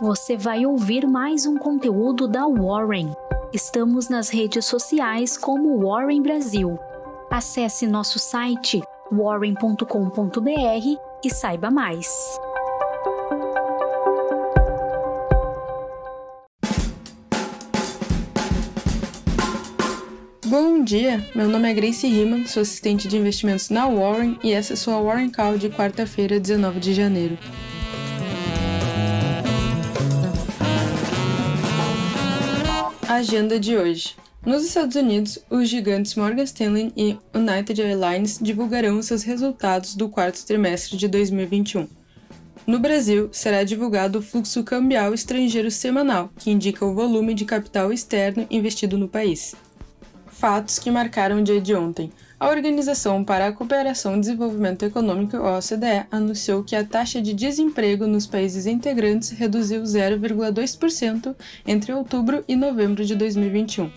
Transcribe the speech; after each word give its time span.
você 0.00 0.34
vai 0.34 0.64
ouvir 0.64 1.06
mais 1.06 1.44
um 1.44 1.58
conteúdo 1.58 2.26
da 2.26 2.46
Warren. 2.46 3.12
Estamos 3.52 4.08
nas 4.08 4.30
redes 4.30 4.64
sociais 4.64 5.36
como 5.36 5.78
Warren 5.86 6.22
Brasil. 6.22 6.78
Acesse 7.30 7.86
nosso 7.86 8.18
site 8.18 8.80
warren.com.br 9.12 9.84
e 11.22 11.30
saiba 11.30 11.70
mais. 11.70 12.08
Bom 20.46 20.82
dia, 20.82 21.24
meu 21.34 21.48
nome 21.48 21.70
é 21.70 21.74
Grace 21.74 22.08
Riemann, 22.08 22.46
sou 22.46 22.62
assistente 22.62 23.06
de 23.06 23.18
investimentos 23.18 23.68
na 23.68 23.86
Warren 23.86 24.38
e 24.42 24.52
essa 24.52 24.72
é 24.72 24.76
sua 24.76 25.00
Warren 25.00 25.30
Call 25.30 25.58
de 25.58 25.68
quarta-feira, 25.68 26.40
19 26.40 26.80
de 26.80 26.94
janeiro. 26.94 27.38
Agenda 33.20 33.60
de 33.60 33.76
hoje. 33.76 34.16
Nos 34.46 34.64
Estados 34.64 34.96
Unidos, 34.96 35.40
os 35.50 35.68
gigantes 35.68 36.14
Morgan 36.14 36.42
Stanley 36.44 36.90
e 36.96 37.18
United 37.34 37.78
Airlines 37.78 38.38
divulgarão 38.40 39.02
seus 39.02 39.22
resultados 39.22 39.94
do 39.94 40.08
quarto 40.08 40.42
trimestre 40.46 40.96
de 40.96 41.06
2021. 41.06 41.86
No 42.66 42.78
Brasil, 42.78 43.28
será 43.30 43.62
divulgado 43.62 44.20
o 44.20 44.22
fluxo 44.22 44.64
cambial 44.64 45.12
estrangeiro 45.12 45.70
semanal, 45.70 46.30
que 46.38 46.50
indica 46.50 46.82
o 46.82 46.94
volume 46.94 47.34
de 47.34 47.44
capital 47.44 47.92
externo 47.92 48.46
investido 48.50 48.96
no 48.96 49.06
país 49.06 49.54
fatos 50.40 50.78
que 50.78 50.90
marcaram 50.90 51.38
o 51.38 51.42
dia 51.42 51.60
de 51.60 51.74
ontem. 51.74 52.10
A 52.40 52.48
Organização 52.48 53.22
para 53.22 53.46
a 53.46 53.52
Cooperação 53.52 54.16
e 54.16 54.20
Desenvolvimento 54.20 54.82
Econômico, 54.82 55.36
OCDE, 55.36 56.06
anunciou 56.10 56.64
que 56.64 56.74
a 56.74 56.82
taxa 56.82 57.20
de 57.20 57.34
desemprego 57.34 58.06
nos 58.06 58.26
países 58.26 58.64
integrantes 58.64 59.28
reduziu 59.28 59.82
0,2% 59.82 61.36
entre 61.66 61.92
outubro 61.92 62.42
e 62.48 62.56
novembro 62.56 63.04
de 63.04 63.14
2021. 63.14 63.90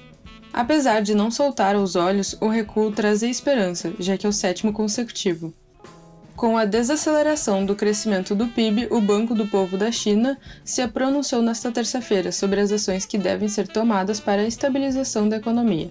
Apesar 0.51 1.01
de 1.01 1.15
não 1.15 1.31
soltar 1.31 1.77
os 1.77 1.95
olhos, 1.95 2.35
o 2.41 2.49
recuo 2.49 2.91
traz 2.91 3.23
esperança, 3.23 3.93
já 3.97 4.17
que 4.17 4.25
é 4.25 4.29
o 4.29 4.33
sétimo 4.33 4.73
consecutivo. 4.73 5.53
Com 6.35 6.57
a 6.57 6.65
desaceleração 6.65 7.65
do 7.65 7.73
crescimento 7.73 8.35
do 8.35 8.49
PIB, 8.49 8.89
o 8.91 8.99
Banco 8.99 9.33
do 9.33 9.47
Povo 9.47 9.77
da 9.77 9.93
China 9.93 10.37
se 10.65 10.85
pronunciou 10.89 11.41
nesta 11.41 11.71
terça-feira 11.71 12.33
sobre 12.33 12.59
as 12.59 12.69
ações 12.69 13.05
que 13.05 13.17
devem 13.17 13.47
ser 13.47 13.65
tomadas 13.69 14.19
para 14.19 14.41
a 14.41 14.47
estabilização 14.47 15.29
da 15.29 15.37
economia. 15.37 15.89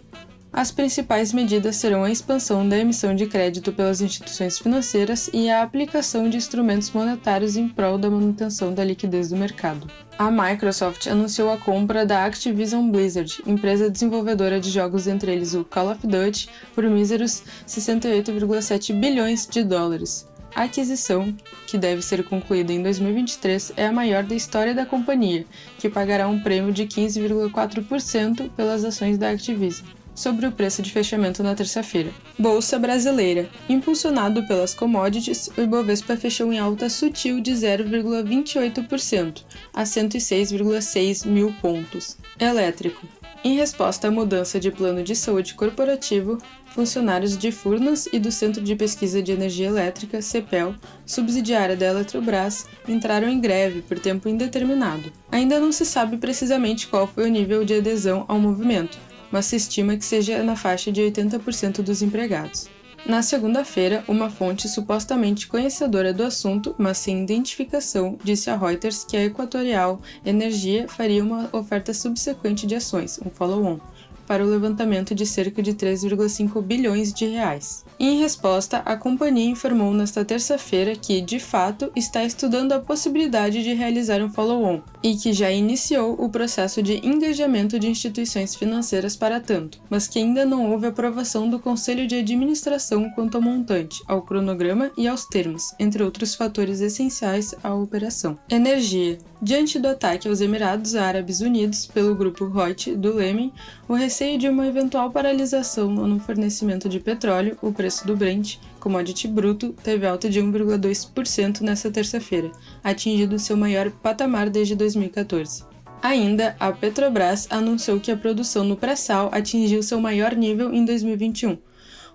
As 0.55 0.71
principais 0.71 1.33
medidas 1.33 1.77
serão 1.77 2.05
a 2.05 2.11
expansão 2.11 2.69
da 2.69 2.77
emissão 2.77 3.15
de 3.15 3.25
crédito 3.27 3.73
pelas 3.73 4.03
instituições 4.03 4.59
financeiras 4.59 5.31
e 5.33 5.49
a 5.49 5.63
aplicação 5.63 6.29
de 6.29 6.37
instrumentos 6.37 6.91
monetários 6.91 7.57
em 7.57 7.67
prol 7.67 7.97
da 7.97 8.11
manutenção 8.11 8.75
da 8.75 8.85
liquidez 8.85 9.31
do 9.31 9.37
mercado. 9.37 9.91
A 10.19 10.31
Microsoft 10.31 11.07
anunciou 11.07 11.51
a 11.51 11.57
compra 11.57 12.05
da 12.05 12.27
Activision 12.27 12.91
Blizzard, 12.91 13.43
empresa 13.47 13.89
desenvolvedora 13.89 14.61
de 14.61 14.69
jogos 14.69 15.07
entre 15.07 15.33
eles 15.33 15.55
o 15.55 15.65
Call 15.65 15.91
of 15.91 16.07
Duty, 16.07 16.51
por 16.75 16.85
míseros 16.85 17.43
68,7 17.67 18.93
bilhões 19.01 19.47
de 19.47 19.65
dólares. 19.65 20.29
A 20.55 20.65
aquisição, 20.65 21.35
que 21.67 21.79
deve 21.79 22.03
ser 22.03 22.23
concluída 22.25 22.75
em 22.75 22.83
2023, 22.83 23.73
é 23.75 23.87
a 23.87 23.93
maior 23.93 24.23
da 24.23 24.35
história 24.35 24.75
da 24.75 24.85
companhia, 24.85 25.47
que 25.79 25.89
pagará 25.89 26.29
um 26.29 26.41
prêmio 26.41 26.75
de 26.75 26.85
15,4% 26.85 28.51
pelas 28.51 28.85
ações 28.85 29.17
da 29.17 29.31
Activision 29.31 30.02
sobre 30.15 30.47
o 30.47 30.53
preço 30.53 30.83
de 30.83 30.93
fechamento 30.93 31.43
na 31.43 31.55
terça-feira. 31.55 32.11
Bolsa 32.39 32.79
Brasileira. 32.79 33.49
Impulsionado 33.69 34.47
pelas 34.47 34.75
commodities, 34.75 35.51
o 35.57 35.61
Ibovespa 35.61 36.17
fechou 36.17 36.53
em 36.53 36.59
alta 36.59 36.89
sutil 36.89 37.41
de 37.41 37.53
0,28%, 37.53 39.45
a 39.73 39.85
106,6 39.85 41.27
mil 41.27 41.53
pontos. 41.61 42.17
Elétrico. 42.39 43.07
Em 43.45 43.57
resposta 43.57 44.07
à 44.07 44.11
mudança 44.11 44.61
de 44.61 44.71
plano 44.71 45.03
de 45.03 45.17
saúde 45.17 45.55
corporativo, 45.55 46.39
funcionários 46.73 47.37
de 47.37 47.51
Furnas 47.51 48.09
e 48.13 48.19
do 48.19 48.31
Centro 48.31 48.63
de 48.63 48.77
Pesquisa 48.77 49.21
de 49.21 49.33
Energia 49.33 49.67
Elétrica, 49.67 50.23
CEPEL, 50.23 50.77
subsidiária 51.05 51.77
da 51.77 51.87
Eletrobras, 51.87 52.67
entraram 52.87 53.29
em 53.29 53.41
greve 53.41 53.83
por 53.83 53.99
tempo 53.99 54.29
indeterminado. 54.29 55.13
Ainda 55.31 55.59
não 55.59 55.73
se 55.73 55.85
sabe 55.85 56.19
precisamente 56.19 56.87
qual 56.87 57.07
foi 57.07 57.25
o 57.25 57.33
nível 57.33 57.65
de 57.65 57.75
adesão 57.75 58.25
ao 58.29 58.39
movimento, 58.39 58.97
mas 59.33 59.47
se 59.47 59.57
estima 59.57 59.97
que 59.97 60.05
seja 60.05 60.43
na 60.45 60.55
faixa 60.55 60.93
de 60.93 61.01
80% 61.01 61.83
dos 61.83 62.03
empregados. 62.03 62.69
Na 63.05 63.21
segunda-feira, 63.21 64.05
uma 64.07 64.31
fonte 64.31 64.69
supostamente 64.69 65.49
conhecedora 65.49 66.15
do 66.15 66.23
assunto, 66.23 66.73
mas 66.79 66.99
sem 66.99 67.25
identificação, 67.25 68.17
disse 68.23 68.49
a 68.49 68.57
Reuters 68.57 69.03
que 69.03 69.17
a 69.17 69.25
Equatorial 69.25 70.01
Energia 70.25 70.87
faria 70.87 71.25
uma 71.25 71.49
oferta 71.53 71.93
subsequente 71.93 72.65
de 72.65 72.77
ações, 72.77 73.19
um 73.27 73.29
follow-on, 73.29 73.81
para 74.27 74.45
o 74.45 74.49
levantamento 74.49 75.15
de 75.15 75.27
cerca 75.27 75.63
de 75.63 75.75
3,5 75.75 76.63
bilhões 76.63 77.13
de 77.13 77.27
reais. 77.27 77.85
Em 77.99 78.21
resposta, 78.21 78.79
a 78.79 78.97
companhia 78.97 79.51
informou 79.51 79.93
nesta 79.93 80.25
terça-feira 80.25 80.97
que, 80.97 81.21
de 81.21 81.39
fato, 81.39 81.91
está 81.95 82.25
estudando 82.25 82.73
a 82.73 82.81
possibilidade 82.81 83.63
de 83.63 83.75
realizar 83.75 84.23
um 84.23 84.31
follow-on 84.31 84.81
e 85.03 85.17
que 85.17 85.33
já 85.33 85.51
iniciou 85.51 86.15
o 86.19 86.29
processo 86.29 86.83
de 86.83 87.07
engajamento 87.07 87.79
de 87.79 87.89
instituições 87.89 88.55
financeiras 88.55 89.17
para 89.17 89.41
tanto, 89.41 89.81
mas 89.89 90.09
que 90.09 90.19
ainda 90.19 90.45
não 90.45 90.71
houve 90.71 90.87
aprovação 90.87 91.49
do 91.49 91.59
Conselho 91.59 92.07
de 92.07 92.17
Administração 92.17 93.11
quanto 93.11 93.37
ao 93.37 93.43
montante, 93.43 94.03
ao 94.07 94.23
cronograma 94.23 94.91
e 94.97 95.07
aos 95.07 95.27
termos, 95.27 95.75
entre 95.79 96.03
outros 96.03 96.35
fatores 96.35 96.81
essenciais 96.81 97.55
à 97.63 97.75
operação. 97.75 98.39
Energia. 98.51 99.19
Diante 99.41 99.79
do 99.79 99.89
ataque 99.89 100.29
aos 100.29 100.41
Emirados 100.41 100.95
Árabes 100.95 101.41
Unidos 101.41 101.87
pelo 101.87 102.15
grupo 102.15 102.45
Houthi 102.45 102.95
do 102.95 103.15
Leme, 103.15 103.53
o 103.89 103.95
receio 104.13 104.37
de 104.37 104.47
uma 104.47 104.67
eventual 104.67 105.11
paralisação 105.11 105.91
no 105.91 106.21
fornecimento 106.21 106.87
de 106.87 107.01
petróleo, 107.01 107.57
o 107.63 107.73
preço 107.73 108.07
do 108.07 108.15
Brent, 108.15 108.59
commodity 108.79 109.27
bruto, 109.27 109.73
teve 109.83 110.07
alta 110.07 110.29
de 110.29 110.39
1,2% 110.39 111.63
nesta 111.63 111.91
terça-feira, 111.91 112.53
atingindo 112.85 113.39
seu 113.39 113.57
maior 113.57 113.91
patamar 113.91 114.51
desde 114.51 114.75
2014. 114.75 115.65
Ainda, 116.03 116.55
a 116.61 116.71
Petrobras 116.71 117.49
anunciou 117.51 117.99
que 117.99 118.11
a 118.11 118.17
produção 118.17 118.65
no 118.65 118.77
pré-sal 118.77 119.31
atingiu 119.33 119.83
seu 119.83 119.99
maior 119.99 120.37
nível 120.37 120.75
em 120.75 120.85
2021, 120.85 121.57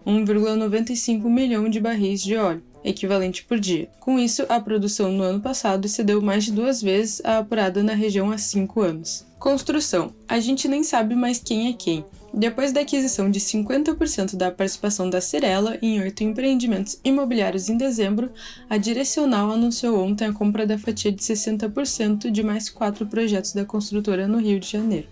1,95 0.06 1.24
milhão 1.24 1.68
de 1.68 1.80
barris 1.80 2.22
de 2.22 2.36
óleo, 2.36 2.62
equivalente 2.88 3.44
por 3.44 3.60
dia. 3.60 3.90
Com 4.00 4.18
isso, 4.18 4.46
a 4.50 4.60
produção 4.60 5.12
no 5.12 5.24
ano 5.24 5.42
passado 5.42 5.86
excedeu 5.86 6.22
mais 6.22 6.46
de 6.46 6.52
duas 6.52 6.82
vezes 6.82 7.22
a 7.24 7.40
apurada 7.40 7.84
na 7.84 7.94
região 7.94 8.32
há 8.32 8.38
cinco 8.38 8.82
anos. 8.82 9.26
Construção. 9.40 10.14
A 10.28 10.40
gente 10.40 10.68
nem 10.68 10.84
sabe 10.84 11.16
mais 11.16 11.40
quem 11.40 11.70
é 11.70 11.74
quem. 11.74 12.04
Depois 12.34 12.72
da 12.72 12.82
aquisição 12.82 13.32
de 13.32 13.40
50% 13.40 14.36
da 14.36 14.52
participação 14.52 15.10
da 15.10 15.22
Cirela 15.22 15.78
em 15.82 16.00
oito 16.02 16.24
empreendimentos 16.24 17.00
imobiliários 17.04 17.70
em 17.70 17.78
dezembro, 17.78 18.32
a 18.70 18.78
Direcional 18.78 19.52
anunciou 19.52 20.00
ontem 20.00 20.26
a 20.26 20.34
compra 20.34 20.66
da 20.66 20.78
fatia 20.78 21.12
de 21.12 21.22
60% 21.22 22.30
de 22.30 22.44
mais 22.44 22.70
quatro 22.70 23.06
projetos 23.06 23.54
da 23.54 23.66
construtora 23.66 24.28
no 24.28 24.40
Rio 24.40 24.60
de 24.60 24.70
Janeiro, 24.70 25.08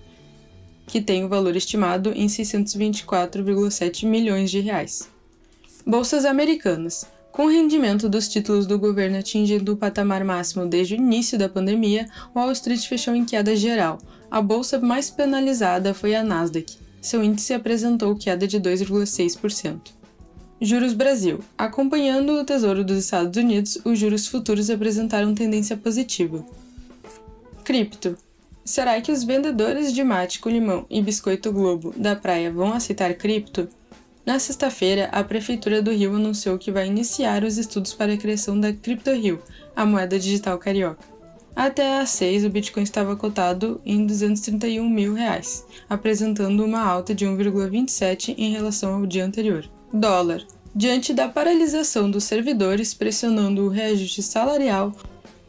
que 0.86 1.02
tem 1.02 1.24
o 1.24 1.30
valor 1.30 1.56
estimado 1.56 2.12
em 2.14 2.28
624,7 2.28 4.06
milhões 4.06 4.52
de 4.52 4.60
reais. 4.60 5.10
Bolsas 5.86 6.26
americanas. 6.26 7.08
Com 7.36 7.48
o 7.48 7.50
rendimento 7.50 8.08
dos 8.08 8.30
títulos 8.30 8.66
do 8.66 8.80
governo 8.80 9.18
atingindo 9.18 9.74
o 9.74 9.76
patamar 9.76 10.24
máximo 10.24 10.66
desde 10.66 10.94
o 10.94 10.98
início 10.98 11.38
da 11.38 11.50
pandemia, 11.50 12.08
Wall 12.34 12.50
Street 12.54 12.88
fechou 12.88 13.14
em 13.14 13.26
queda 13.26 13.54
geral. 13.58 13.98
A 14.32 14.42
bolsa 14.42 14.80
mais 14.80 15.10
penalizada 15.10 15.94
foi 15.94 16.16
a 16.16 16.24
Nasdaq. 16.24 16.78
Seu 17.02 17.22
índice 17.22 17.54
apresentou 17.54 18.16
queda 18.16 18.48
de 18.48 18.58
2,6%. 18.58 19.82
Juros 20.62 20.94
Brasil. 20.94 21.42
Acompanhando 21.58 22.40
o 22.40 22.46
Tesouro 22.46 22.86
dos 22.86 23.00
Estados 23.00 23.36
Unidos, 23.36 23.80
os 23.84 24.00
juros 24.00 24.28
futuros 24.28 24.70
apresentaram 24.70 25.36
tendência 25.36 25.76
positiva. 25.76 26.42
Cripto. 27.66 28.16
Será 28.64 29.02
que 29.02 29.12
os 29.12 29.26
vendedores 29.26 29.92
de 29.92 30.06
mate 30.06 30.40
com 30.40 30.50
limão 30.50 30.86
e 30.90 31.02
biscoito 31.02 31.52
Globo 31.52 31.94
da 31.98 32.16
praia 32.16 32.50
vão 32.50 32.72
aceitar 32.72 33.14
cripto? 33.14 33.68
Na 34.26 34.40
sexta-feira, 34.40 35.08
a 35.12 35.24
Prefeitura 35.24 35.84
do 35.84 35.92
Rio 35.92 36.16
anunciou 36.16 36.58
que 36.58 36.72
vai 36.72 36.88
iniciar 36.88 37.44
os 37.44 37.60
estudos 37.60 37.94
para 37.94 38.14
a 38.14 38.18
criação 38.18 38.60
da 38.60 38.74
CryptoRio, 38.74 39.40
a 39.76 39.86
moeda 39.86 40.18
digital 40.18 40.58
carioca. 40.58 41.06
Até 41.56 42.00
às 42.00 42.10
6, 42.10 42.44
o 42.44 42.50
Bitcoin 42.50 42.82
estava 42.82 43.16
cotado 43.16 43.80
em 43.86 44.04
231 44.06 44.90
mil 44.90 45.14
reais, 45.14 45.64
apresentando 45.88 46.66
uma 46.66 46.82
alta 46.82 47.14
de 47.14 47.24
1,27 47.26 48.34
em 48.38 48.52
relação 48.52 48.96
ao 48.96 49.06
dia 49.06 49.24
anterior. 49.24 49.64
Dólar. 49.94 50.42
Diante 50.76 51.14
da 51.14 51.30
paralisação 51.30 52.10
dos 52.12 52.24
servidores 52.24 52.96
pressionando 52.96 53.64
o 53.64 53.70
reajuste 53.70 54.24
salarial, 54.24 54.92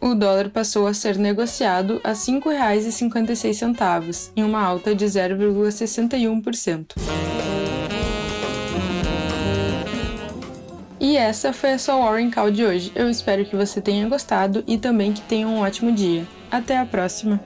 o 0.01 0.15
dólar 0.15 0.51
passou 0.51 0.87
a 0.87 0.95
ser 0.95 1.17
negociado 1.17 2.01
a 2.05 2.11
R$ 2.11 2.15
5,56, 2.15 4.31
em 4.37 4.45
uma 4.45 4.63
alta 4.63 4.95
de 4.95 5.07
0,61%. 5.07 6.95
E 11.09 11.17
essa 11.17 11.53
foi 11.53 11.75
a 11.75 11.79
sua 11.79 11.99
Warren 11.99 12.33
Call 12.33 12.51
de 12.51 12.65
hoje. 12.65 12.91
Eu 12.93 13.09
espero 13.09 13.45
que 13.45 13.55
você 13.55 13.81
tenha 13.81 14.09
gostado 14.09 14.65
e 14.67 14.77
também 14.77 15.13
que 15.13 15.21
tenha 15.21 15.47
um 15.47 15.61
ótimo 15.61 15.93
dia. 15.93 16.27
Até 16.51 16.77
a 16.77 16.85
próxima! 16.85 17.41